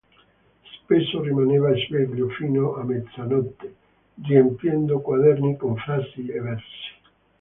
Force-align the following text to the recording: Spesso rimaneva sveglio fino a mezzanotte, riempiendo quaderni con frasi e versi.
Spesso 0.81 1.21
rimaneva 1.21 1.75
sveglio 1.85 2.29
fino 2.29 2.75
a 2.75 2.83
mezzanotte, 2.83 3.75
riempiendo 4.25 4.99
quaderni 4.99 5.55
con 5.57 5.75
frasi 5.77 6.25
e 6.25 6.41
versi. 6.41 6.89